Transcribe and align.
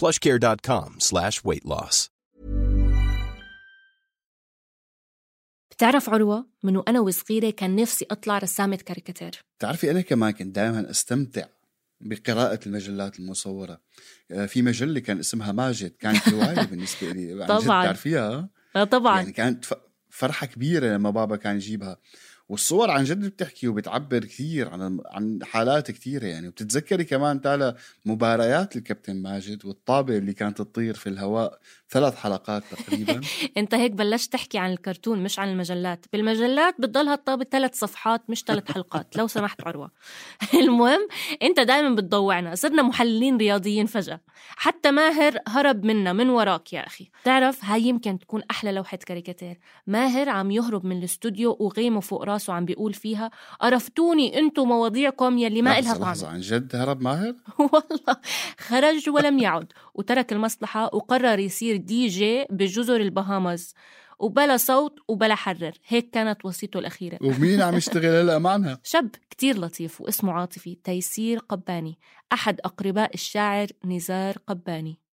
plushcare.com 0.00 1.00
slash 1.00 1.36
weight 1.44 1.64
loss. 1.64 2.08
بتعرف 5.70 6.10
عروة 6.10 6.46
من 6.62 6.76
وأنا 6.76 7.00
وصغيرة 7.00 7.50
كان 7.50 7.76
نفسي 7.76 8.06
أطلع 8.10 8.38
رسامة 8.38 8.76
كاريكاتير؟ 8.76 9.40
بتعرفي 9.58 9.90
أنا 9.90 10.00
كمان 10.00 10.30
كنت 10.30 10.54
دائما 10.56 10.90
أستمتع 10.90 11.44
بقراءة 12.00 12.60
المجلات 12.66 13.18
المصورة. 13.18 13.80
آه، 14.30 14.46
في 14.46 14.62
مجلة 14.62 15.00
كان 15.00 15.18
اسمها 15.18 15.52
ماجد 15.52 15.90
كانت 15.90 16.28
هواية 16.34 16.62
بالنسبة 16.64 17.12
لي. 17.12 17.46
طبعاً. 17.46 17.82
بتعرفيها؟ 17.82 18.48
آه 18.76 18.84
طبعا. 18.84 19.16
يعني 19.20 19.32
كانت 19.32 19.64
فرحة 20.10 20.46
كبيرة 20.46 20.86
لما 20.94 21.10
بابا 21.10 21.36
كان 21.36 21.56
يجيبها. 21.56 21.96
والصور 22.48 22.90
عن 22.90 23.04
جد 23.04 23.26
بتحكي 23.26 23.68
وبتعبر 23.68 24.18
كثير 24.18 24.68
عن 24.68 25.00
عن 25.06 25.38
حالات 25.42 25.90
كثيرة 25.90 26.26
يعني. 26.26 26.48
وبتتذكري 26.48 27.04
كمان 27.04 27.40
تالا 27.40 27.76
مباريات 28.04 28.76
الكابتن 28.76 29.16
ماجد 29.16 29.64
والطابة 29.64 30.16
اللي 30.18 30.32
كانت 30.32 30.58
تطير 30.58 30.94
في 30.94 31.08
الهواء 31.08 31.58
ثلاث 31.90 32.16
حلقات 32.16 32.62
تقريبا. 32.70 33.20
انت 33.58 33.74
هيك 33.74 33.92
بلشت 33.92 34.32
تحكي 34.32 34.58
عن 34.58 34.70
الكرتون 34.72 35.22
مش 35.22 35.38
عن 35.38 35.48
المجلات. 35.48 36.06
بالمجلات 36.12 36.74
بتضلها 36.78 37.14
الطابة 37.14 37.46
ثلاث 37.50 37.74
صفحات 37.74 38.30
مش 38.30 38.44
ثلاث 38.44 38.72
حلقات 38.72 39.16
لو 39.16 39.26
سمحت 39.26 39.66
عروة. 39.66 39.90
المهم 40.62 41.08
انت 41.42 41.60
دائما 41.60 41.94
بتضوعنا. 41.94 42.54
صرنا 42.54 42.82
محللين 42.82 43.36
رياضيين 43.36 43.86
فجأة. 43.86 44.20
حتى 44.56 44.90
ماهر 44.90 45.38
هرب 45.48 45.84
منا 45.84 46.12
من 46.12 46.28
وراك 46.28 46.72
يا 46.72 46.86
أخي. 46.86 47.10
تعرف 47.24 47.64
هاي 47.64 47.82
يمكن 47.82 48.18
تكون 48.18 48.42
أحلى 48.50 48.72
لوحة 48.72 48.96
كاريكاتير. 48.96 49.58
ماهر 49.86 50.28
عم 50.28 50.50
يهرب 50.50 50.86
من 50.86 50.98
الاستوديو 50.98 51.56
وغيمه 51.60 52.00
فوق 52.00 52.24
راسه 52.36 52.52
عم 52.52 52.64
بيقول 52.64 52.94
فيها 52.94 53.30
قرفتوني 53.60 54.38
أنتو 54.38 54.64
مواضيعكم 54.64 55.38
يلي 55.38 55.62
ما 55.62 55.78
إلها 55.78 55.94
طعم. 55.94 56.30
عن 56.30 56.40
جد 56.40 56.76
هرب 56.76 57.02
ماهر؟ 57.02 57.34
والله 57.58 58.16
خرج 58.58 59.08
ولم 59.08 59.38
يعد 59.38 59.72
وترك 59.94 60.32
المصلحة 60.32 60.84
وقرر 60.84 61.38
يصير 61.38 61.76
دي 61.76 62.06
جي 62.06 62.44
بجزر 62.50 62.96
البهامز 62.96 63.74
وبلا 64.18 64.56
صوت 64.56 64.98
وبلا 65.08 65.34
حرر 65.34 65.72
هيك 65.86 66.10
كانت 66.10 66.44
وصيته 66.44 66.78
الأخيرة. 66.78 67.18
ومين 67.22 67.62
عم 67.62 67.76
يشتغل 67.80 68.14
هلأ 68.16 68.38
معنا؟ 68.38 68.78
شاب 68.82 69.10
كتير 69.30 69.58
لطيف 69.58 70.00
واسمه 70.00 70.32
عاطفي 70.32 70.74
تيسير 70.84 71.38
قباني 71.38 71.98
أحد 72.32 72.60
أقرباء 72.60 73.14
الشاعر 73.14 73.66
نزار 73.84 74.34
قباني. 74.46 75.05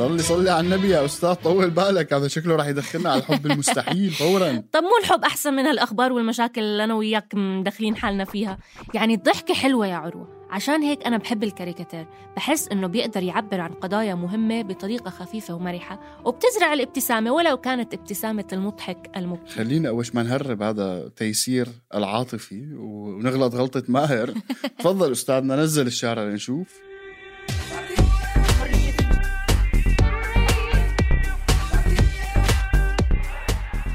صلي 0.00 0.22
صلي 0.22 0.50
على 0.50 0.66
النبي 0.66 0.88
يا 0.88 1.04
أستاذ 1.04 1.34
طول 1.34 1.70
بالك 1.70 2.12
هذا 2.12 2.28
شكله 2.28 2.56
راح 2.56 2.66
يدخلنا 2.66 3.10
على 3.10 3.20
الحب 3.20 3.46
المستحيل 3.46 4.10
فورا. 4.10 4.62
طب 4.72 4.82
مو 4.82 4.90
الحب 5.00 5.24
أحسن 5.24 5.54
من 5.54 5.66
هالأخبار 5.66 6.12
والمشاكل 6.12 6.60
اللي 6.60 6.84
أنا 6.84 6.94
وياك 6.94 7.34
مدخلين 7.34 7.96
حالنا 7.96 8.24
فيها؟ 8.24 8.58
يعني 8.94 9.14
الضحكة 9.14 9.54
حلوة 9.54 9.86
يا 9.86 9.94
عروة. 9.94 10.28
عشان 10.50 10.82
هيك 10.82 11.06
أنا 11.06 11.16
بحب 11.16 11.44
الكاريكاتير. 11.44 12.06
بحس 12.36 12.68
إنه 12.68 12.86
بيقدر 12.86 13.22
يعبر 13.22 13.60
عن 13.60 13.70
قضايا 13.70 14.14
مهمة 14.14 14.62
بطريقة 14.62 15.10
خفيفة 15.10 15.54
ومرحة 15.54 16.00
وبتزرع 16.24 16.72
الابتسامة 16.72 17.32
ولو 17.32 17.56
كانت 17.56 17.94
ابتسامة 17.94 18.44
المضحك 18.52 19.10
المبكي 19.16 19.50
خلينا 19.50 19.88
أول 19.88 20.06
ما 20.14 20.22
نهرب 20.22 20.62
هذا 20.62 21.10
تيسير 21.16 21.68
العاطفي 21.94 22.74
ونغلط 22.74 23.54
غلطة 23.54 23.82
ماهر. 23.88 24.34
تفضل 24.78 25.12
استاذنا 25.12 25.56
نزل 25.56 25.86
الشارع 25.86 26.22
لنشوف 26.22 26.90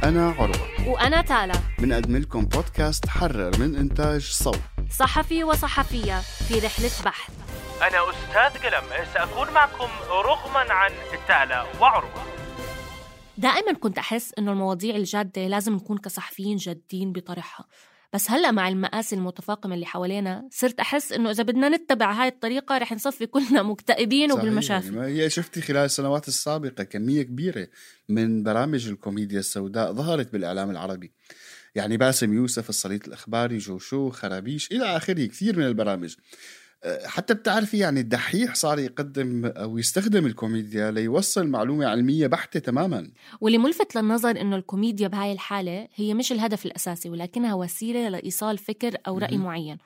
أنا 0.06 0.30
عروة. 0.40 0.90
وأنا 0.90 1.22
تالا. 1.22 1.54
بنقدم 1.80 2.18
لكم 2.18 2.46
بودكاست 2.46 3.08
حرر 3.08 3.60
من 3.60 3.76
إنتاج 3.76 4.22
صوت. 4.22 4.60
صحفي 5.00 5.44
وصحفية 5.44 6.20
في 6.20 6.60
رحلة 6.60 6.92
بحث. 7.06 7.34
أنا 7.82 7.98
أستاذ 8.10 8.64
قلم 8.64 8.84
سأكون 9.14 9.54
معكم 9.54 9.88
رغما 10.12 10.74
عن 10.74 10.92
تالا 11.28 11.66
وعروة. 11.82 12.26
دائما 13.38 13.74
كنت 13.74 13.98
أحس 13.98 14.34
إنه 14.40 14.52
المواضيع 14.52 14.96
الجادة 14.96 15.48
لازم 15.48 15.74
نكون 15.74 15.98
كصحفيين 15.98 16.58
جادين 16.58 17.12
بطرحها 17.12 17.66
بس 18.16 18.32
هلأ 18.32 18.52
مع 18.52 18.68
المآسي 18.68 19.16
المتفاقمة 19.16 19.76
اللي 19.76 19.86
حوالينا 19.86 20.48
صرت 20.52 20.80
أحس 20.80 21.12
إنه 21.12 21.32
إذا 21.32 21.44
بدنا 21.44 21.70
نتبع 21.70 22.12
هاي 22.12 22.28
الطريقة 22.28 22.78
رح 22.78 22.94
نصفي 22.94 23.26
كلنا 23.26 23.64
مكتئبين 23.64 24.32
وبالمشافي 24.32 24.96
يعني 24.96 25.08
هي 25.08 25.30
شفتي 25.30 25.62
خلال 25.62 25.86
السنوات 25.86 26.28
السابقة 26.28 26.84
كمية 26.84 27.22
كبيرة 27.22 27.68
من 28.10 28.44
برامج 28.44 28.88
الكوميديا 28.88 29.40
السوداء 29.40 29.94
ظهرت 29.94 30.34
بالإعلام 30.34 30.72
العربي. 30.72 31.12
يعني 31.76 31.98
باسم 31.98 32.34
يوسف 32.34 32.70
الصليط 32.70 33.08
الإخباري 33.08 33.58
جوشو 33.58 34.10
خرابيش 34.10 34.72
إلى 34.72 34.98
آخره 34.98 35.26
كثير 35.26 35.58
من 35.58 35.66
البرامج. 35.66 36.16
حتى 37.06 37.34
بتعرفي 37.34 37.78
يعني 37.78 38.00
الدحيح 38.00 38.56
صار 38.56 38.80
يقدم 38.80 39.46
أو 39.46 39.78
يستخدم 39.78 40.26
الكوميديا 40.26 40.92
ليوصل 40.92 41.48
معلومة 41.48 41.86
علمية 41.86 42.28
بحتة 42.28 42.60
تماما. 42.60 43.12
واللي 43.42 43.58
ملفت 43.58 43.96
للنظر 43.96 44.42
إنه 44.42 44.56
الكوميديا 44.56 45.08
بهاي 45.08 45.32
الحالة 45.32 45.88
هي 45.96 46.14
مش 46.14 46.32
الهدف 46.32 46.66
الأساسي 46.66 47.10
ولكنها 47.10 47.54
وسيلة 47.54 48.10
لإيصال 48.10 48.58
فكر 48.58 48.98
رأي 49.08 49.38
مهم. 49.38 49.46
معين. 49.46 49.78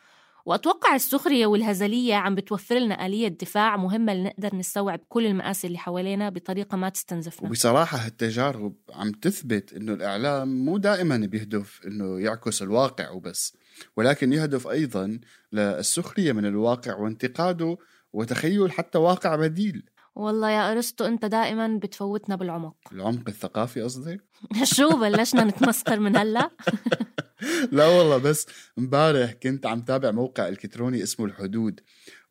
وأتوقع 0.45 0.95
السخرية 0.95 1.45
والهزلية 1.45 2.15
عم 2.15 2.35
بتوفر 2.35 2.75
لنا 2.75 3.05
آلية 3.05 3.27
دفاع 3.27 3.77
مهمة 3.77 4.13
لنقدر 4.13 4.55
نستوعب 4.55 4.99
كل 5.09 5.25
المآسي 5.25 5.67
اللي 5.67 5.77
حوالينا 5.77 6.29
بطريقة 6.29 6.77
ما 6.77 6.89
تستنزفنا. 6.89 7.49
وبصراحة 7.49 7.97
هالتجارب 7.97 8.73
عم 8.93 9.11
تثبت 9.11 9.73
إنه 9.73 9.93
الإعلام 9.93 10.65
مو 10.65 10.77
دائما 10.77 11.17
بيهدف 11.17 11.81
إنه 11.85 12.19
يعكس 12.19 12.61
الواقع 12.61 13.09
وبس. 13.09 13.53
ولكن 13.97 14.33
يهدف 14.33 14.67
أيضا 14.67 15.19
للسخرية 15.51 16.31
من 16.31 16.45
الواقع 16.45 16.95
وانتقاده 16.95 17.77
وتخيل 18.13 18.71
حتى 18.71 18.97
واقع 18.97 19.35
بديل. 19.35 19.83
والله 20.15 20.49
يا 20.49 20.71
أرسطو 20.71 21.05
أنت 21.05 21.25
دائما 21.25 21.79
بتفوتنا 21.83 22.35
بالعمق. 22.35 22.75
العمق 22.91 23.29
الثقافي 23.29 23.81
قصدك؟ 23.81 24.21
شو 24.75 24.89
بلشنا 24.89 25.43
نتمسخر 25.43 25.99
من 25.99 26.17
هلا؟ 26.17 26.49
لا 27.71 27.87
والله 27.87 28.17
بس 28.17 28.47
امبارح 28.79 29.31
كنت 29.31 29.65
عم 29.65 29.81
تابع 29.81 30.11
موقع 30.11 30.47
إلكتروني 30.47 31.03
اسمه 31.03 31.25
الحدود 31.25 31.79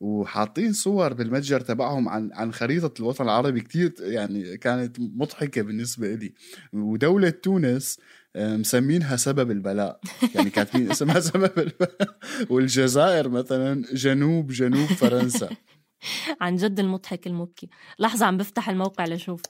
وحاطين 0.00 0.72
صور 0.72 1.12
بالمتجر 1.12 1.60
تبعهم 1.60 2.08
عن 2.08 2.30
عن 2.32 2.52
خريطة 2.52 3.00
الوطن 3.00 3.24
العربي. 3.24 3.60
كتير 3.60 3.94
يعني 4.00 4.56
كانت 4.56 4.96
مضحكة 5.00 5.62
بالنسبة 5.62 6.14
لي 6.14 6.34
ودولة 6.72 7.30
تونس 7.30 7.98
مسمينها 8.36 9.16
سبب 9.16 9.50
البلاء. 9.50 10.00
يعني 10.34 10.50
كاتبين 10.50 10.90
اسمها 10.90 11.20
سبب 11.30 11.58
البلاء. 11.58 12.18
والجزائر 12.50 13.28
مثلا 13.28 13.84
جنوب 13.92 14.52
جنوب 14.52 14.86
فرنسا. 14.86 15.48
عن 16.40 16.56
جد 16.56 16.80
المضحك 16.80 17.26
المبكي. 17.26 17.68
لحظة 17.98 18.26
عم 18.26 18.36
بفتح 18.36 18.68
الموقع 18.68 19.04
لشوف. 19.04 19.42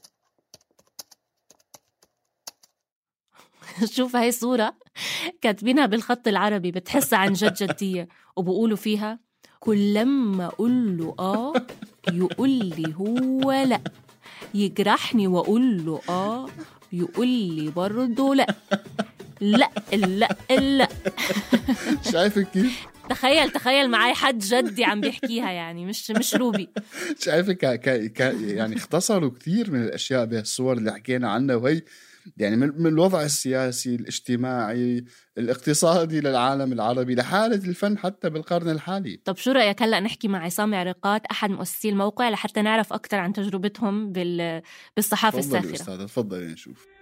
شوف 3.96 4.16
هاي 4.16 4.32
صورة. 4.32 4.78
كاتبينها 5.40 5.86
بالخط 5.86 6.28
العربي. 6.28 6.70
بتحسها 6.70 7.18
عن 7.18 7.32
جد 7.32 7.54
جدية. 7.54 8.08
وبقولوا 8.36 8.76
فيها 8.76 9.18
كل 9.60 9.94
لما 9.94 10.46
أقول 10.46 10.98
له 10.98 11.14
آه 11.18 11.52
يقول 12.12 12.50
لي 12.50 12.94
هو 12.96 13.52
لأ. 13.52 13.80
يجرحني 14.54 15.26
وأقول 15.26 15.86
له 15.86 16.00
آه 16.08 16.48
يقول 16.92 17.28
لي 17.28 17.70
برضه 17.70 18.34
لأ 18.34 18.46
لا 19.40 19.70
لا. 19.92 20.28
لا 20.50 20.88
شايفك 22.12 22.50
كيف؟ 22.50 22.86
تخيل 23.10 23.50
تخيل 23.50 23.90
معي 23.90 24.14
حد 24.14 24.38
جدي 24.38 24.84
عم 24.84 25.00
بيحكيها 25.00 25.50
يعني 25.50 25.86
مش 25.86 26.10
مش 26.10 26.34
روبي. 26.34 26.68
شايفك 27.20 27.56
ك... 27.58 27.80
ك... 27.80 28.12
ك... 28.12 28.20
يعني 28.40 28.76
اختصروا 28.76 29.30
كثير 29.40 29.70
من 29.70 29.82
الأشياء 29.82 30.24
بهالصور 30.24 30.76
اللي 30.76 30.92
حكينا 30.92 31.30
عنها 31.30 31.56
وهي 31.56 31.82
يعني 32.36 32.56
من, 32.56 32.86
الوضع 32.86 33.22
السياسي 33.22 33.94
الاجتماعي 33.94 35.04
الاقتصادي 35.38 36.20
للعالم 36.20 36.72
العربي 36.72 37.14
لحالة 37.14 37.68
الفن 37.68 37.98
حتى 37.98 38.30
بالقرن 38.30 38.70
الحالي. 38.70 39.20
طب 39.24 39.36
شو 39.36 39.52
رأيك 39.52 39.82
هلأ 39.82 40.00
نحكي 40.00 40.28
مع 40.28 40.44
عصام 40.44 40.74
عرقات 40.74 41.26
أحد 41.26 41.50
مؤسسي 41.50 41.88
الموقع 41.88 42.28
لحتى 42.28 42.62
نعرف 42.62 42.92
أكثر 42.92 43.16
عن 43.16 43.32
تجربتهم 43.32 44.12
بال... 44.12 44.62
بالصحافة 44.96 45.38
الساخرة 45.38 45.74
أستاذة 45.74 46.04
تفضلي 46.04 46.46
نشوف. 46.46 46.97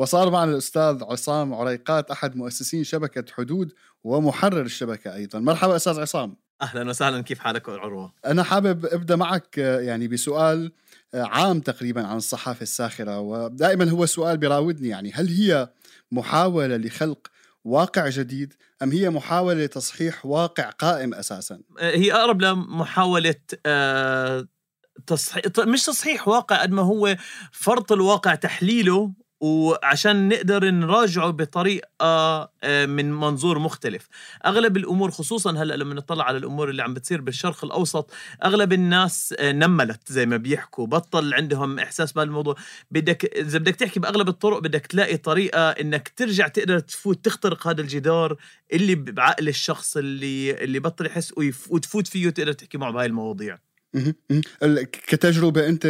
وصار 0.00 0.30
معنا 0.30 0.52
الأستاذ 0.52 1.04
عصام 1.04 1.54
عريقات 1.54 2.10
أحد 2.10 2.36
مؤسسين 2.36 2.84
شبكة 2.84 3.32
حدود 3.32 3.72
ومحرر 4.04 4.60
الشبكة 4.60 5.14
أيضا. 5.14 5.38
مرحبا 5.38 5.76
أستاذ 5.76 6.00
عصام. 6.00 6.36
أهلا 6.62 6.90
وسهلا 6.90 7.22
كيف 7.22 7.38
حالك 7.38 7.68
عروة؟ 7.68 8.12
أنا 8.26 8.42
حابب 8.42 8.86
أبدأ 8.86 9.16
معك 9.16 9.58
يعني 9.58 10.08
بسؤال 10.08 10.72
عام 11.14 11.60
تقريبا 11.60 12.06
عن 12.06 12.16
الصحافة 12.16 12.62
الساخرة 12.62 13.20
ودائما 13.20 13.90
هو 13.90 14.06
سؤال 14.06 14.38
بيراودني 14.38 14.88
يعني 14.88 15.12
هل 15.12 15.28
هي 15.28 15.68
محاولة 16.12 16.76
لخلق 16.76 17.26
واقع 17.64 18.08
جديد 18.08 18.54
أم 18.82 18.90
هي 18.92 19.10
محاولة 19.10 19.64
لتصحيح 19.64 20.26
واقع 20.26 20.70
قائم 20.70 21.14
أساسا؟ 21.14 21.60
هي 21.80 22.12
أقرب 22.12 22.42
لمحاوله 22.42 23.34
آه، 23.66 24.48
تصحيح 25.06 25.44
مش 25.58 25.84
تصحيح 25.84 26.28
واقع 26.28 26.62
قد 26.62 26.70
ما 26.70 26.82
هو 26.82 27.16
فرط 27.52 27.92
الواقع 27.92 28.34
تحليله 28.34 29.12
وعشان 29.40 30.28
نقدر 30.28 30.70
نراجعه 30.70 31.30
بطريقة 31.30 31.90
آه، 32.00 32.86
من 32.86 33.12
منظور 33.12 33.58
مختلف. 33.58 34.08
أغلب 34.46 34.76
الأمور 34.76 35.10
خصوصا 35.10 35.50
هلأ 35.52 35.74
لما 35.76 35.94
نطلع 35.94 36.24
على 36.24 36.38
الأمور 36.38 36.70
اللي 36.70 36.82
عم 36.82 36.94
بتصير 36.94 37.20
بالشرق 37.20 37.64
الأوسط 37.64 38.10
أغلب 38.44 38.72
الناس 38.72 39.34
آه، 39.38 39.52
نملت 39.52 40.12
زي 40.12 40.26
ما 40.26 40.36
بيحكوا. 40.36 40.86
بطل 40.86 41.34
عندهم 41.34 41.78
إحساس 41.78 42.12
بهالموضوع 42.12 42.54
بدك 42.90 43.24
إذا 43.36 43.58
بدك 43.58 43.76
تحكي 43.76 44.00
بأغلب 44.00 44.28
الطرق 44.28 44.58
بدك 44.58 44.86
تلاقي 44.86 45.16
طريقة 45.16 45.70
إنك 45.70 46.12
ترجع 46.16 46.48
تقدر 46.48 46.78
تفوت 46.78 47.24
تخترق 47.24 47.66
هذا 47.68 47.80
الجدار 47.80 48.36
اللي 48.72 48.94
بعقل 48.94 49.48
الشخص 49.48 49.96
اللي 49.96 50.64
اللي 50.64 50.78
بطل 50.78 51.06
يحس 51.06 51.34
وتفوت 51.70 52.06
فيه 52.06 52.26
وتقدر 52.26 52.52
تحكي 52.52 52.78
معه 52.78 52.92
بهاي 52.92 53.06
المواضيع. 53.06 53.69
كتجربة 54.92 55.68
أنت 55.68 55.86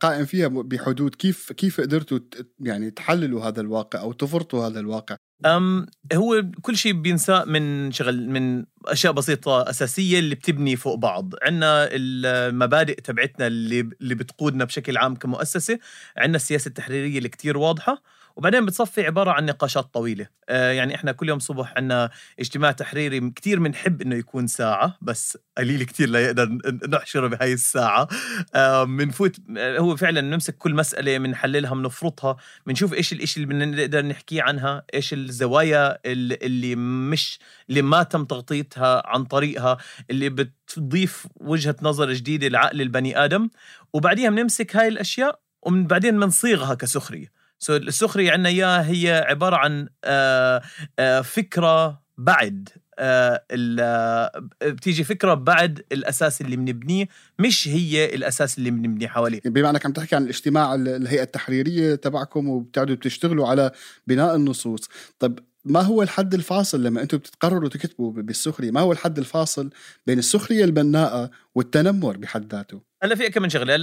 قائم 0.00 0.24
فيها 0.24 0.48
بحدود 0.48 1.14
كيف 1.14 1.52
كيف 1.52 1.80
قدرتوا 1.80 2.18
يعني 2.60 2.90
تحللوا 2.90 3.44
هذا 3.44 3.60
الواقع 3.60 4.00
أو 4.00 4.12
تفرطوا 4.12 4.66
هذا 4.66 4.80
الواقع؟ 4.80 5.16
أم 5.46 5.86
هو 6.12 6.44
كل 6.62 6.76
شيء 6.76 6.92
بينساء 6.92 7.46
من 7.46 7.92
شغل 7.92 8.28
من 8.28 8.64
أشياء 8.86 9.12
بسيطة 9.12 9.70
أساسية 9.70 10.18
اللي 10.18 10.34
بتبني 10.34 10.76
فوق 10.76 10.94
بعض. 10.94 11.34
عندنا 11.42 11.88
المبادئ 11.92 13.00
تبعتنا 13.00 13.46
اللي 13.46 13.80
اللي 13.80 14.14
بتقودنا 14.14 14.64
بشكل 14.64 14.96
عام 14.96 15.14
كمؤسسة 15.16 15.78
عندنا 16.16 16.36
السياسة 16.36 16.68
التحريرية 16.68 17.18
اللي 17.18 17.28
كتير 17.28 17.58
واضحة. 17.58 18.02
وبعدين 18.36 18.66
بتصفي 18.66 19.06
عبارة 19.06 19.30
عن 19.30 19.46
نقاشات 19.46 19.94
طويلة. 19.94 20.26
آه 20.48 20.72
يعني 20.72 20.94
إحنا 20.94 21.12
كل 21.12 21.28
يوم 21.28 21.38
صبح 21.38 21.72
عندنا 21.76 22.10
اجتماع 22.40 22.72
تحريري 22.72 23.30
كتير 23.30 23.58
بنحب 23.58 24.02
إنه 24.02 24.16
يكون 24.16 24.46
ساعة 24.46 24.98
بس 25.02 25.38
قليل 25.58 25.84
كتير 25.84 26.08
لا 26.08 26.20
يقدر 26.20 26.58
نحشره 26.88 27.26
بهاي 27.26 27.52
الساعة. 27.52 28.08
آه 28.54 28.84
بنفوت 28.84 29.36
آه، 29.58 29.78
هو 29.78 29.96
فعلا 29.96 30.20
نمسك 30.20 30.56
كل 30.56 30.74
مسألة 30.74 31.18
بنحللها 31.18 31.74
بنفرطها 31.74 32.36
بنشوف 32.66 32.94
إيش 32.94 33.12
الاشي 33.12 33.42
اللي 33.42 33.54
بنقدر 33.54 34.06
نحكيه 34.06 34.42
عنها 34.42 34.82
إيش 34.94 35.12
الزوايا 35.12 35.98
اللي, 36.06 36.76
مش 36.76 37.38
اللي 37.70 37.82
ما 37.82 38.02
تم 38.02 38.24
تغطيتها 38.24 39.02
عن 39.06 39.24
طريقها 39.24 39.78
اللي 40.10 40.28
بتضيف 40.28 41.26
وجهة 41.36 41.76
نظر 41.82 42.12
جديدة 42.12 42.48
لعقل 42.48 42.80
البني 42.80 43.24
آدم. 43.24 43.48
وبعديها 43.92 44.30
بنمسك 44.30 44.76
هاي 44.76 44.88
الأشياء 44.88 45.40
ومن 45.62 45.86
بعدين 45.86 46.20
بنصيغها 46.20 46.74
كسخرية. 46.74 47.43
سو 47.64 47.76
السخرية 47.76 48.30
عندنا 48.32 48.48
إياها 48.48 48.90
هي 48.90 49.24
عبارة 49.28 49.56
عن 49.56 49.88
آه، 50.04 50.62
آه، 50.98 51.20
فكرة 51.20 52.02
بعد 52.18 52.68
آه، 52.98 53.42
بتيجي 54.62 55.04
فكرة 55.04 55.34
بعد 55.34 55.82
الأساس 55.92 56.40
اللي 56.40 56.56
بنبنيه 56.56 57.06
مش 57.38 57.68
هي 57.68 58.14
الأساس 58.14 58.58
اللي 58.58 58.70
بنبني 58.70 59.08
حواليه. 59.08 59.40
أنك 59.70 59.86
عم 59.86 59.92
تحكي 59.92 60.16
عن 60.16 60.22
الاجتماع 60.22 60.74
ال- 60.74 60.88
الهيئة 60.88 61.22
التحريرية 61.22 61.94
تبعكم 61.94 62.48
وبتقعدوا 62.48 62.94
بتشتغلوا 62.96 63.48
على 63.48 63.70
بناء 64.06 64.36
النصوص 64.36 64.88
طب 65.18 65.38
ما 65.64 65.80
هو 65.80 66.02
الحد 66.02 66.34
الفاصل 66.34 66.82
لما 66.82 67.02
أنتم 67.02 67.18
بتقرروا 67.18 67.68
تكتبوا 67.68 68.12
ب- 68.12 68.26
بالسخرية 68.26 68.70
ما 68.70 68.80
هو 68.80 68.92
الحد 68.92 69.18
الفاصل 69.18 69.70
بين 70.06 70.18
السخرية 70.18 70.64
البناءة 70.64 71.30
والتنمر 71.54 72.16
بحد 72.16 72.52
ذاته؟ 72.54 72.80
هلا 73.04 73.14
في 73.14 73.30
كم 73.30 73.42
من 73.42 73.48
شغله 73.48 73.80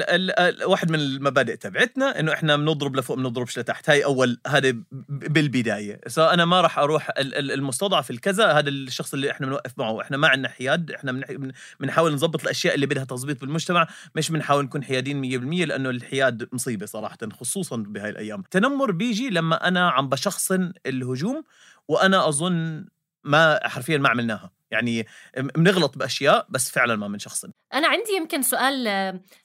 واحد 0.66 0.92
من 0.92 1.00
المبادئ 1.00 1.56
تبعتنا 1.58 2.20
إنه 2.20 2.34
إحنا 2.34 2.56
بنضرب 2.56 2.96
لفوق 2.96 3.18
بنضربش 3.18 3.60
لتحت. 3.60 3.90
هاي 3.90 4.04
أول 4.06 4.40
هذا 4.48 4.74
بالبداية. 5.10 6.02
سو 6.08 6.24
أنا 6.24 6.46
ما 6.46 6.62
راح 6.62 6.80
أروح 6.80 7.10
ال- 7.18 7.36
ال- 7.36 7.52
المستضعف 7.52 8.12
الكذا 8.12 8.52
هذا 8.52 8.70
الشخص 8.70 9.14
اللي 9.14 9.32
إحنا 9.32 9.48
بنوقف 9.48 9.72
معه. 9.78 10.02
إحنا 10.02 10.18
ما 10.18 10.28
عندنا 10.28 10.50
حياد. 10.50 10.92
إحنا 10.92 11.12
بنح- 11.12 11.32
بن- 11.32 11.52
بنحاول 11.80 12.14
نظبط 12.14 12.44
الأشياء 12.44 12.76
اللي 12.76 12.86
بدها 12.86 13.04
تظبيط 13.04 13.42
بالمجتمع. 13.42 13.88
مش 14.16 14.32
بنحاول 14.32 14.64
نكون 14.64 14.84
حيادين 14.84 15.22
100% 15.22 15.66
لأنه 15.66 15.90
الحياد 15.90 16.50
مصيبة 16.54 16.86
صراحة 16.86 17.18
خصوصا 17.34 17.78
بهاي 17.78 18.10
الأيام. 18.10 18.40
التنمر 18.40 18.92
بيجي 18.92 19.30
لما 19.30 19.68
أنا 19.68 19.90
عم 19.90 20.10
بشخصن 20.10 20.74
الهجوم 20.86 21.44
وأنا 21.88 22.28
أظن 22.28 22.86
ما 23.24 23.60
حرفيا 23.68 23.98
ما 23.98 24.10
عملناها. 24.10 24.61
يعني 24.72 25.06
بنغلط 25.38 25.98
بأشياء 25.98 26.46
بس 26.50 26.70
فعلا 26.72 26.96
ما 26.96 27.08
بنشخصن 27.08 27.52
أنا 27.74 27.88
عندي 27.88 28.12
يمكن 28.18 28.42
سؤال 28.42 28.88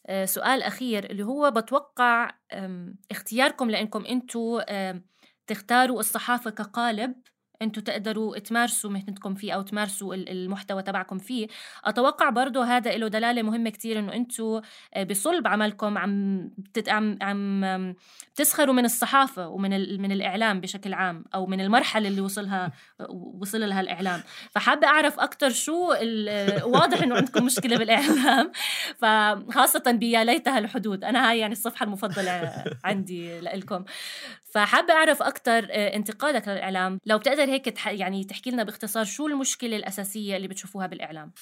آه، 0.07 0.25
سؤال 0.25 0.63
أخير 0.63 1.11
اللي 1.11 1.23
هو 1.23 1.51
بتوقع 1.51 2.31
اختياركم 3.11 3.71
لأنكم 3.71 4.05
أنتوا 4.07 4.91
آم، 4.91 5.05
تختاروا 5.47 6.01
الصحافة 6.01 6.51
كقالب؟ 6.51 7.15
أنتوا 7.63 7.83
تقدروا 7.83 8.39
تمارسوا 8.39 8.91
مهنتكم 8.91 9.35
فيه 9.35 9.53
أو 9.53 9.63
تمارسوا 9.63 10.15
ال- 10.15 10.29
المحتوى 10.29 10.83
تبعكم 10.83 11.19
فيه. 11.19 11.47
أتوقع 11.85 12.31
برضه 12.31 12.65
هذا 12.65 12.97
له 12.97 13.09
دلالة 13.09 13.43
مهمة 13.43 13.71
كتير 13.71 13.99
إنه 13.99 14.13
أنتوا 14.13 14.61
آه، 14.95 15.03
بصلب 15.03 15.47
عملكم 15.47 15.99
عم 15.99 16.51
عم 16.89 17.19
عم 17.23 17.95
بتسخروا 18.35 18.75
من 18.75 18.85
الصحافة 18.85 19.49
ومن 19.49 20.01
من 20.01 20.13
الإعلام 20.13 20.61
بشكل 20.61 20.95
عام 20.95 21.25
أو 21.35 21.47
من 21.47 21.61
المرحلة 21.61 22.09
اللي 22.09 22.21
وصلها 22.21 22.73
وصل 23.11 23.61
لها 23.69 23.81
الإعلام. 23.81 24.23
فحابة 24.51 24.87
أعرف 24.87 25.21
أكتر 25.21 25.51
شو 25.51 25.89
واضح 26.65 27.03
إنه 27.03 27.17
عندكم 27.17 27.45
مشكلة 27.47 27.77
بالإعلام. 27.79 28.53
فخاصة 29.01 29.83
بيا 29.93 30.25
ليتها 30.25 30.59
الحدود. 30.59 31.05
أنا 31.05 31.31
هاي 31.31 31.39
يعني 31.39 31.53
الصفحة 31.53 31.85
المفضلة 31.85 32.65
عندي 32.85 33.41
لإلكم. 33.41 33.85
فحابة 34.57 34.93
أعرف 34.93 35.23
أكتر 35.23 35.67
آه، 35.71 35.97
انتقادك 35.97 36.49
للإعلام. 36.49 37.01
لو 37.07 37.19
بتقدر 37.19 37.43
هيك 37.45 37.65
تح 37.65 37.89
يعني 37.89 38.25
تحكي 38.25 38.51
لنا 38.51 38.63
باختصار 38.63 39.05
شو 39.05 39.27
المشكلة 39.27 39.77
الأساسية 39.77 40.37
اللي 40.37 40.49
بتشوفوها 40.49 40.87
بالإعلام؟ 40.87 41.33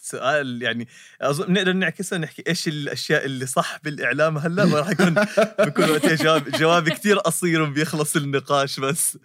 سؤال 0.00 0.62
يعني 0.62 0.88
أظن 1.20 1.46
بنقدر 1.46 1.72
نعكسها 1.72 2.18
نحكي 2.18 2.42
إيش 2.48 2.68
الأشياء 2.68 3.24
اللي 3.24 3.46
صح 3.46 3.78
بالإعلام 3.84 4.38
هلأ؟ 4.38 4.64
ما 4.64 4.78
راح 4.78 4.90
يكون 4.90 5.14
بكون 5.66 5.90
وقتها 5.90 6.14
جواب 6.14 6.48
جواب 6.50 6.88
كثير 6.88 7.18
قصير 7.18 7.62
وبيخلص 7.62 8.16
النقاش 8.16 8.80
بس. 8.80 9.18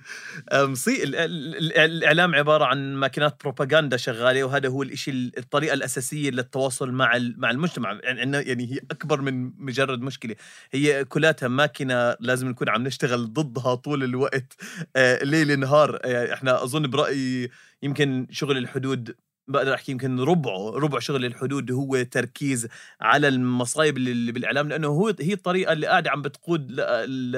صي 0.73 1.03
ال- 1.03 1.15
ال- 1.15 1.77
الإعلام 1.77 2.35
عبارة 2.35 2.65
عن 2.65 2.95
ماكينات 2.95 3.41
بروباغندا 3.41 3.97
شغالة 3.97 4.43
وهذا 4.43 4.69
هو 4.69 4.83
الشيء 4.83 5.13
الطريقة 5.37 5.73
الأساسية 5.73 6.29
للتواصل 6.29 6.91
مع 6.91 7.11
مع 7.37 7.51
المجتمع. 7.51 7.99
يعني 8.03 8.37
يعني 8.37 8.73
هي 8.73 8.79
أكبر 8.91 9.21
من 9.21 9.51
مجرد 9.57 10.01
مشكلة. 10.01 10.35
هي 10.71 11.05
كلاتها 11.05 11.47
ماكينة 11.47 12.15
لازم 12.19 12.47
نكون 12.49 12.69
عم 12.69 12.83
نشتغل 12.83 13.27
ضدها 13.41 13.75
طول 13.75 14.03
الوقت. 14.03 14.53
آه، 14.95 15.23
ليل 15.23 15.59
نهار. 15.59 15.99
آه، 16.05 16.33
إحنا 16.33 16.63
أظن 16.63 16.87
برأيي 16.89 17.49
يمكن 17.83 18.27
شغل 18.31 18.57
الحدود 18.57 19.15
بقدر 19.47 19.73
أحكي 19.73 19.91
يمكن 19.91 20.19
ربعه 20.19 20.69
ربع 20.71 20.99
شغل 20.99 21.25
الحدود 21.25 21.71
هو 21.71 22.03
تركيز 22.03 22.67
على 23.01 23.27
المصايب 23.27 23.97
اللي 23.97 24.31
بالإعلام 24.31 24.69
لأنه 24.69 24.87
هو 24.87 25.13
هي 25.19 25.33
الطريقة 25.33 25.73
اللي 25.73 25.87
قاعدة 25.87 26.11
عم 26.11 26.21
بتقود 26.21 26.75
ال 26.79 27.35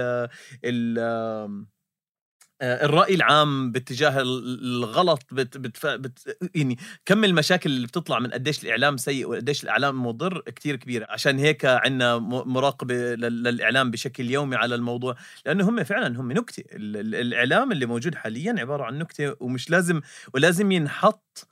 آه، 2.62 2.86
الرأي 2.86 3.16
العام 3.16 3.72
باتجاه 3.72 4.22
ال- 4.22 4.60
الغلط 4.84 5.20
بت 5.32 5.58
بت 5.58 5.86
بت 5.86 6.38
يعني 6.56 6.78
كم 7.06 7.24
المشاكل 7.24 7.70
اللي 7.70 7.88
بتطلع 7.88 8.20
من 8.20 8.32
قديش 8.32 8.64
الإعلام 8.64 8.98
سيء 8.98 9.28
وقديش 9.30 9.64
الإعلام 9.64 10.06
مضر 10.06 10.42
كتير 10.42 10.76
كبيرة. 10.76 11.08
عشان 11.10 11.40
هيك 11.40 11.66
عندنا 11.66 12.18
مراقبة 12.18 12.94
لل- 13.16 13.44
للإعلام 13.44 13.92
بشكل 13.92 14.30
يومي 14.32 14.56
على 14.56 14.76
الموضوع. 14.76 15.16
لأنه 15.46 15.70
هم 15.70 15.84
فعلا 15.84 16.20
هم 16.22 16.32
نكتة. 16.32 16.64
ال- 16.76 16.98
ال- 16.98 17.16
الإعلام 17.16 17.72
اللي 17.72 17.86
موجود 17.86 18.16
حاليا 18.16 18.56
عبارة 18.60 18.84
عن 18.84 18.98
نكتة 19.00 19.36
ومش 19.40 19.70
لازم 19.70 20.02
ولازم 20.34 20.72
ينحط 20.72 21.48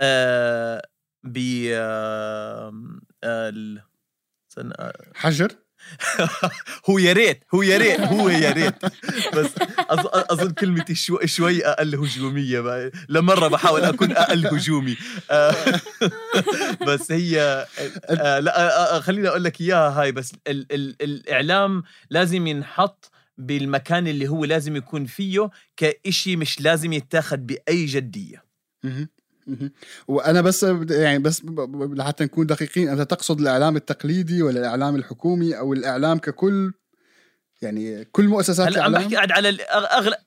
آه 0.00 0.82
ب 1.24 1.38
آه، 1.72 2.72
آه، 3.24 3.52
حجر؟ 5.14 5.48
هو 6.90 6.98
يا 6.98 7.12
ريت 7.12 7.44
هو 7.54 7.62
يا 7.62 7.78
ريت 7.78 8.00
هو 8.00 8.28
يا 8.28 8.50
ريت 8.50 8.74
بس 9.34 9.50
أظن 10.30 10.50
كلمتي 10.50 10.94
شو 10.94 11.18
شوي 11.24 11.66
أقل 11.66 11.94
هجومية. 11.94 12.90
لمرة 13.08 13.48
بحاول 13.48 13.80
أكون 13.84 14.12
أقل 14.12 14.46
هجومي 14.46 14.96
آه، 15.30 15.54
بس 16.86 17.12
هي 17.12 17.66
آه، 18.10 18.38
لا 18.38 18.60
آه، 18.60 18.96
آه، 18.96 19.00
خليني 19.00 19.28
أقول 19.28 19.44
لك 19.44 19.60
إياها 19.60 20.00
هاي 20.02 20.12
بس 20.12 20.32
ال 20.46 20.66
ال 20.72 20.96
الإعلام 21.02 21.82
لازم 22.10 22.46
ينحط 22.46 23.10
بالمكان 23.38 24.06
اللي 24.08 24.28
هو 24.28 24.44
لازم 24.44 24.76
يكون 24.76 25.06
فيه 25.06 25.50
كإشي 25.76 26.36
مش 26.36 26.60
لازم 26.60 26.92
جدية 27.86 28.44
مهم. 28.84 28.94
مهم. 28.94 29.08
وأنا 30.08 30.40
بس 30.40 30.62
يعني 30.90 31.18
بس 31.18 31.42
لحتى 31.92 32.24
نكون 32.24 32.46
دقيقين 32.46 32.88
أنت 32.88 33.00
تقصد 33.00 33.40
الإعلام 33.40 33.76
التقليدي 33.76 34.42
ولا 34.42 34.60
الإعلام 34.60 34.96
الحكومي 34.96 35.58
أو 35.58 35.72
الإعلام 35.72 36.18
ككل؟ 36.18 36.72
يعني 37.62 38.04
كل 38.04 38.28
مؤسسات 38.28 38.66
هلا 38.66 38.82
عم 38.82 38.90
الإعلام؟ 38.90 39.02
بحكي 39.02 39.16
قاعد 39.16 39.32
على 39.32 39.48
أغلب 39.72 40.18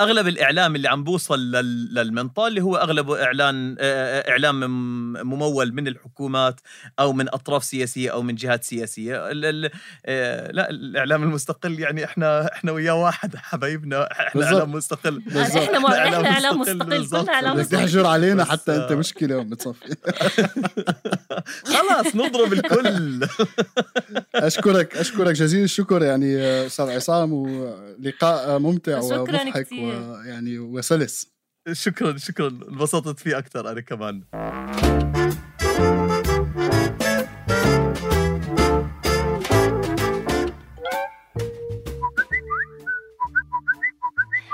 أغلب 0.00 0.28
الإعلام 0.28 0.76
اللي 0.76 0.88
عم 0.88 1.04
بوصل 1.04 1.38
لل- 1.38 1.94
للمنطقة 1.94 2.46
اللي 2.48 2.60
هو 2.60 2.76
اغلبه 2.76 3.22
إعلان 3.24 3.76
إعلام 3.80 4.60
مم- 4.60 5.12
ممول 5.28 5.72
من 5.72 5.88
الحكومات 5.88 6.60
أو 6.98 7.12
من 7.12 7.28
أطراف 7.28 7.64
سياسية 7.64 8.10
أو 8.12 8.22
من 8.22 8.34
جهات 8.34 8.64
سياسية 8.64 9.30
ال- 9.30 9.44
ال- 10.06 10.56
لا 10.56 10.70
الإعلام 10.70 11.22
المستقل 11.22 11.80
يعني 11.80 12.04
إحنا 12.04 12.52
إحنا 12.52 12.72
وياه 12.72 12.94
واحد 12.94 13.36
حبايبنا 13.36 14.12
إحنا 14.12 14.40
بالضبط. 14.40 14.54
إعلام 14.54 14.72
مستقل 14.72 15.18
بالضبط. 15.20 15.56
إحنا 15.62 15.78
ما 15.78 15.88
إحنا 15.88 16.28
إعلام 16.30 16.60
مستقل. 16.60 16.78
كلنا 17.08 17.32
إعلام 17.34 17.52
بدك 17.54 17.60
مستقل 17.64 17.78
تحجر 17.78 18.06
علينا 18.06 18.42
بس، 18.42 18.48
حتى 18.50 18.76
أنت 18.76 18.92
آه. 18.92 18.94
مشكلة 18.96 19.42
متصفي 19.42 19.96
خلاص 21.72 22.16
نضرب 22.16 22.52
الكل 22.52 23.26
أشكرك 24.46 24.96
أشكرك 24.96 25.34
جزيل 25.34 25.64
الشكر. 25.64 26.02
يعني 26.02 26.36
آه، 26.36 26.66
أستاذ 26.66 26.90
عصام 26.90 27.32
ولقاء 27.32 28.58
ممتع 28.58 28.98
ومضحك. 29.00 29.72
ويعني 29.72 30.58
وسلس. 30.58 31.32
شكرا 31.72 32.16
شكرا. 32.16 32.48
انبسطت 32.48 33.20
فيه 33.20 33.38
أكثر 33.38 33.70
أنا 33.70 33.80
كمان. 33.80 34.22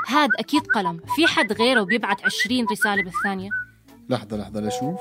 هاد 0.08 0.30
أكيد 0.38 0.62
قلم. 0.66 1.00
في 1.16 1.26
حد 1.26 1.52
غيره 1.52 1.82
بيبعت 1.82 2.24
20 2.24 2.66
رسالة 2.72 3.02
بالثانية؟ 3.02 3.50
لحظة 4.08 4.36
لحظة 4.36 4.60
لشوف 4.60 5.00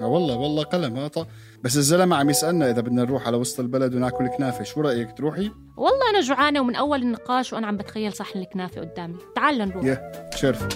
والله 0.00 0.36
والله 0.36 0.62
قلم 0.62 0.96
ها 0.96 1.08
ط- 1.08 1.26
بس 1.64 1.76
الزلمة 1.76 2.16
عم 2.16 2.30
يسألنا 2.30 2.70
إذا 2.70 2.80
بدنا 2.80 3.02
نروح 3.02 3.26
على 3.26 3.36
وسط 3.36 3.60
البلد 3.60 3.94
وناكل 3.94 4.26
كنافة 4.28 4.64
شو 4.64 4.80
رأيك 4.80 5.12
تروحي؟ 5.16 5.50
والله 5.76 6.10
أنا 6.10 6.20
جوعانة 6.20 6.60
ومن 6.60 6.76
أول 6.76 7.02
النقاش 7.02 7.52
وأنا 7.52 7.66
عم 7.66 7.76
بتخيل 7.76 8.12
صحن 8.12 8.38
الكنافة 8.38 8.80
قدامي. 8.80 9.16
تعال 9.34 9.58
نروح 9.58 9.84
يا 9.84 10.12
شرف. 10.36 10.68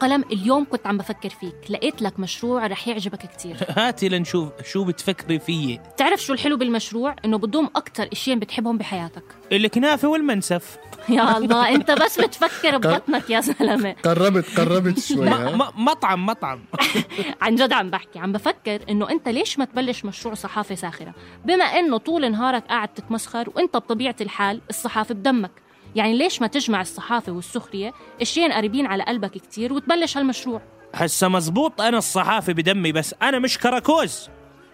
قلم 0.00 0.24
اليوم 0.32 0.64
كنت 0.64 0.86
عم 0.86 0.98
بفكر 0.98 1.28
فيك. 1.28 1.54
لقيت 1.70 2.02
لك 2.02 2.20
مشروع 2.20 2.66
رح 2.66 2.88
يعجبك 2.88 3.18
كتير. 3.26 3.56
هاتي 3.78 4.08
لنشوف 4.08 4.48
شو 4.64 4.84
بتفكري 4.84 5.38
فيي 5.38 5.80
تعرف 5.96 6.20
شو 6.22 6.32
الحلو 6.32 6.56
بالمشروع؟ 6.56 7.16
إنه 7.24 7.38
بضم 7.38 7.68
أكتر 7.76 8.08
اشياء 8.12 8.38
بتحبهم 8.38 8.78
بحياتك. 8.78 9.22
الكنافة 9.52 10.08
والمنسف. 10.08 10.78
يا 11.08 11.38
الله 11.38 11.74
أنت 11.74 11.90
بس 11.90 12.20
بتفكر 12.20 12.76
ببطنك 12.78 13.30
يا 13.30 13.40
زلمة. 13.40 13.96
قربت 14.04 14.60
قربت 14.60 14.98
شوي 14.98 15.30
مطعم 15.76 16.26
مطعم. 16.26 16.60
عن 17.42 17.54
جد 17.54 17.72
عم 17.72 17.90
بحكي. 17.90 18.18
عم 18.18 18.32
بفكر 18.32 18.80
إنه 18.90 19.10
أنت 19.10 19.28
ليش 19.28 19.58
ما 19.58 19.64
تبلش 19.64 20.04
مشروع 20.04 20.34
صحافة 20.34 20.74
ساخرة؟ 20.74 21.14
بما 21.44 21.64
إنه 21.64 21.98
طول 21.98 22.30
نهارك 22.32 22.64
قاعد 22.68 22.88
تتمسخر 22.88 23.50
وأنت 23.56 23.76
بطبيعة 23.76 24.16
الحال 24.20 24.60
الصحافة 24.70 25.14
بدمك. 25.14 25.50
يعني 25.94 26.18
ليش 26.18 26.40
ما 26.40 26.46
تجمع 26.46 26.80
الصحافة 26.80 27.32
والسخرية 27.32 27.92
اشيين 28.22 28.52
قريبين 28.52 28.86
على 28.86 29.04
قلبك 29.04 29.30
كتير 29.30 29.72
وتبلش 29.72 30.16
هالمشروع؟ 30.16 30.62
هسه 30.94 31.28
مزبوط 31.28 31.80
أنا 31.80 31.98
الصحافي 31.98 32.52
بدمي 32.52 32.92
بس 32.92 33.14
أنا 33.22 33.38
مش 33.38 33.58
كراكوز. 33.58 34.28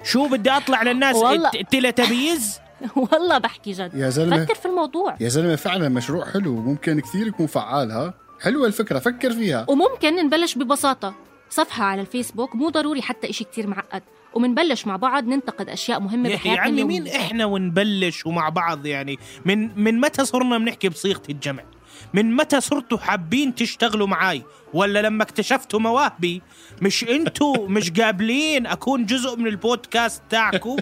شو 0.04 0.28
بدي 0.28 0.50
أطلع 0.50 0.82
للناس؟ 0.82 1.16
والله. 1.16 1.50
تلتبيز 1.50 2.58
والله 3.12 3.38
بحكي 3.38 3.72
جد. 3.72 3.94
يا 3.94 4.10
زلمة. 4.10 4.44
فكر 4.44 4.54
في 4.54 4.66
الموضوع. 4.66 5.16
يا 5.20 5.28
زلمة 5.28 5.56
فعلا 5.56 5.88
مشروع 5.88 6.24
حلو 6.30 6.50
وممكن 6.50 7.00
كثير 7.00 7.26
يكون 7.26 7.46
فعال 7.46 7.90
ها؟ 7.90 8.14
حلوة 8.40 8.66
الفكرة 8.66 8.98
فكر 8.98 9.32
فيها. 9.32 9.66
وممكن 9.68 10.16
نبلش 10.16 10.58
ببساطة. 10.58 11.14
صفحة 11.50 11.84
على 11.84 12.00
الفيسبوك 12.00 12.54
مو 12.56 12.68
ضروري 12.68 13.02
حتى 13.02 13.30
إشي 13.30 13.44
كتير 13.44 13.66
معقد. 13.66 14.02
ومنبلش 14.34 14.86
مع 14.86 14.96
بعض 14.96 15.24
ننتقد 15.24 15.68
أشياء 15.68 16.00
مهمة 16.00 16.28
يا 16.28 16.36
بحياتنا 16.36 16.66
اليومية. 16.66 17.00
مين 17.00 17.12
إحنا 17.12 17.44
ونبلش 17.44 18.26
ومع 18.26 18.48
بعض 18.48 18.86
يعني 18.86 19.18
من 19.44 19.82
من 19.84 20.00
متى 20.00 20.24
صرنا 20.24 20.58
بنحكي 20.58 20.88
بصيغة 20.88 21.22
الجمع 21.30 21.62
من 22.14 22.36
متى 22.36 22.60
صرتوا 22.60 22.98
حابين 22.98 23.54
تشتغلوا 23.54 24.06
معاي؟ 24.06 24.42
ولا 24.74 25.02
لما 25.02 25.22
اكتشفتوا 25.22 25.80
مواهبي؟ 25.80 26.42
مش 26.82 27.04
أنتوا 27.04 27.68
مش 27.68 27.90
قابلين 27.90 28.66
أكون 28.66 29.06
جزء 29.06 29.36
من 29.36 29.46
البودكاست 29.46 30.22
تاعكم 30.30 30.76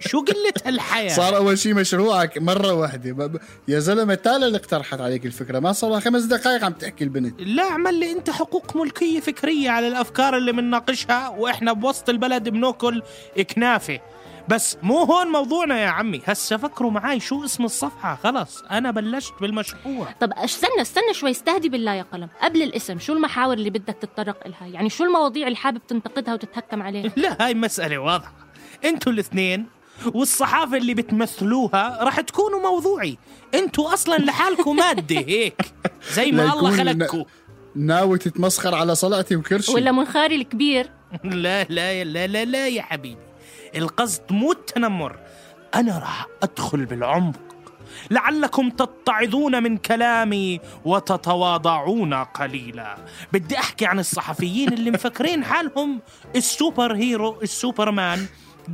شو 0.00 0.20
قلة 0.20 0.52
هالحياه 0.66 1.16
صار 1.16 1.36
أول 1.36 1.58
شيء 1.58 1.74
مشروعك 1.74 2.38
مرة 2.38 2.72
واحدة. 2.72 3.40
يا 3.68 3.78
زلمة 3.78 4.14
تالا 4.14 4.46
اللي 4.46 4.58
اقترحت 4.58 5.00
عليك 5.00 5.26
الفكرة. 5.26 5.58
ما 5.58 5.72
صار 5.72 6.00
خمس 6.00 6.22
دقائق 6.22 6.64
عم 6.64 6.72
تحكي 6.72 7.04
البنت. 7.04 7.40
لا 7.40 7.62
اعمل 7.62 8.00
لي 8.00 8.12
أنت 8.12 8.30
حقوق 8.30 8.76
ملكية 8.76 9.20
فكرية 9.20 9.70
على 9.70 9.88
الأفكار 9.88 10.36
اللي 10.36 10.52
بنناقشها 10.52 11.28
وإحنا 11.28 11.72
بوسط 11.72 12.08
البلد 12.08 12.48
بناكل 12.48 13.02
كنافه 13.54 14.00
بس 14.48 14.76
مو 14.82 14.98
هون 15.02 15.26
موضوعنا 15.26 15.80
يا 15.80 15.86
عمي. 15.88 16.22
هسه 16.26 16.56
فكروا 16.56 16.90
معاي 16.90 17.20
شو 17.20 17.44
اسم 17.44 17.64
الصفحة. 17.64 18.18
خلص 18.24 18.62
أنا 18.70 18.90
بلشت 18.90 19.32
بالمشروع. 19.40 20.08
طب 20.20 20.32
استنى 20.32 20.82
استنى 20.82 21.14
شوي 21.14 21.30
استهدي 21.30 21.68
بالله 21.68 21.94
يا 21.94 22.02
قلم. 22.02 22.28
قبل 22.42 22.62
الاسم 22.62 22.98
شو 22.98 23.12
المحاور 23.12 23.54
اللي 23.54 23.70
بدك 23.70 23.96
تتطرق 24.00 24.46
إلها؟ 24.46 24.66
يعني 24.66 24.90
شو 24.90 25.04
المواضيع 25.04 25.46
اللي 25.46 25.56
حابب 25.56 25.80
تنتقدها 25.88 26.34
وتتهكم 26.34 26.82
عليها؟ 26.82 27.12
لا 27.16 27.46
هاي 27.46 27.54
مسألة 27.54 27.98
واضحة. 27.98 28.32
أنتوا 28.84 29.12
الاثنين 29.12 29.66
والصحافة 30.14 30.76
اللي 30.76 30.94
بتمثلوها 30.94 31.98
راح 32.04 32.20
تكونوا 32.20 32.60
موضوعي. 32.60 33.18
أنتوا 33.54 33.94
أصلا 33.94 34.16
لحالكم 34.16 34.76
مادة 34.76 35.16
هيك. 35.28 35.62
زي 36.12 36.32
ما 36.32 36.52
الله 36.52 36.76
خلقكم. 36.76 37.24
ناوي 37.76 38.18
تتمسخر 38.18 38.74
على 38.74 38.94
صلعتي 38.94 39.36
وكرشي. 39.36 39.72
ولا 39.72 39.92
منخاري 39.92 40.34
الكبير. 40.34 40.90
لا 41.24 41.64
لا 41.64 42.04
لا 42.04 42.26
لا 42.26 42.44
لا 42.44 42.68
يا 42.68 42.82
حبيبي. 42.82 43.31
القصد 43.76 44.22
مو 44.30 44.52
التنمر 44.52 45.16
أنا 45.74 45.98
راح 45.98 46.26
أدخل 46.42 46.84
بالعمق. 46.84 47.36
لعلكم 48.10 48.70
تتعظون 48.70 49.62
من 49.62 49.76
كلامي 49.76 50.60
وتتواضعون 50.84 52.14
قليلا. 52.14 52.96
بدي 53.32 53.58
أحكي 53.58 53.86
عن 53.86 53.98
الصحفيين 53.98 54.72
اللي 54.72 54.90
مفكرين 54.90 55.44
حالهم 55.44 56.00
السوبر 56.36 56.94
هيرو 56.94 57.40
السوبرمان 57.42 58.26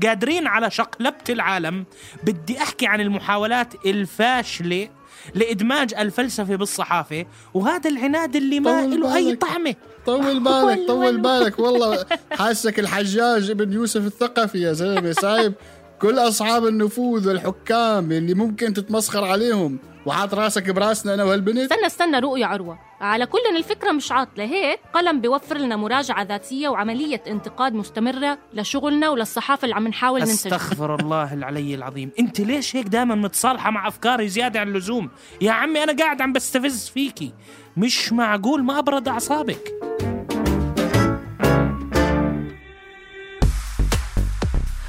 قادرين 0.02 0.47
على 0.47 0.71
شقلبة 0.71 1.25
العالم. 1.31 1.85
بدي 2.25 2.62
أحكي 2.62 2.87
عن 2.87 3.00
المحاولات 3.00 3.87
الفاشلة 3.87 4.88
لإدماج 5.35 5.94
الفلسفة 5.94 6.56
بالصحافة 6.56 7.25
وهذا 7.54 7.90
العناد 7.90 8.37
اللي 8.37 8.61
ما 8.61 8.87
له 8.87 9.14
بالك. 9.25 9.40
طعمة. 9.40 9.75
طول 10.06 10.40
بالك 10.40 10.87
طول 10.88 11.18
بالك. 11.20 11.58
والله 11.58 12.04
حاسك 12.38 12.78
الحجاج 12.78 13.50
ابن 13.50 13.73
يوسف 13.73 14.06
الثقفي 14.06 14.61
يا 14.61 14.73
زلمة 14.73 15.12
سايب 15.12 15.52
كل 16.00 16.18
أصحاب 16.18 16.66
النفوذ 16.66 17.28
والحكام 17.28 18.12
اللي 18.12 18.35
ممكن 18.35 18.75
تتمسخر 18.75 19.25
عليهم. 19.25 19.78
وحاط 20.08 20.34
راسك 20.34 20.70
براسنا 20.70 21.14
أنا 21.14 21.24
وهالبنت؟ 21.24 21.58
استنى 21.72 21.86
استنى 21.86 22.18
رؤية 22.18 22.46
عروة. 22.46 22.78
على 23.00 23.26
كل 23.26 23.38
الفكرة 23.56 23.92
مش 23.92 24.12
عاطلة 24.12 24.44
هيك؟ 24.44 24.80
قلم 24.94 25.20
بيوفر 25.20 25.58
لنا 25.58 25.76
مراجعة 25.76 26.22
ذاتية 26.22 26.68
وعملية 26.68 27.22
انتقاد 27.26 27.74
مستمرة 27.74 28.38
لشغلنا 28.54 29.10
وللصحافة 29.10 29.64
اللي 29.64 29.74
عم 29.74 29.88
نحاول 29.88 30.20
ننتجها 30.20 30.34
أستغفر 30.34 30.94
الله 30.94 31.34
العلي 31.34 31.74
العظيم. 31.74 32.10
أنت 32.18 32.40
ليش 32.40 32.76
هيك 32.76 32.86
دائما 32.86 33.14
متصالحة 33.14 33.70
مع 33.70 33.88
أفكاري 33.88 34.28
زيادة 34.28 34.60
عن 34.60 34.68
اللزوم؟ 34.68 35.10
يا 35.40 35.52
عمي 35.52 35.82
أنا 35.82 35.96
قاعد 35.96 36.22
عم 36.22 36.32
بستفز 36.32 36.88
فيكي. 36.88 37.32
مش 37.76 38.12
معقول 38.12 38.64
ما 38.64 38.78
أبرد 38.78 39.08
أعصابك. 39.08 39.72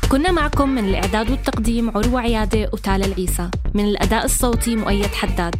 كنا 0.09 0.31
معكم 0.31 0.69
من 0.69 0.85
الإعداد 0.85 1.31
والتقديم 1.31 1.89
عروة 1.89 2.21
عيادة 2.21 2.69
وتالا 2.73 3.05
العيسى. 3.05 3.49
من 3.73 3.85
الأداء 3.85 4.25
الصوتي 4.25 4.75
مؤيد 4.75 5.05
حداد. 5.05 5.55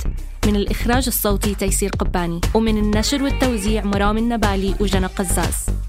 من 0.47 0.55
الإخراج 0.55 1.03
الصوتي 1.07 1.55
تيسير 1.55 1.89
قباني. 1.89 2.41
ومن 2.53 2.77
النشر 2.77 3.23
والتوزيع 3.23 3.83
مرام 3.83 4.17
النبالي 4.17 4.75
وجنى 4.79 5.05
قزاز. 5.05 5.88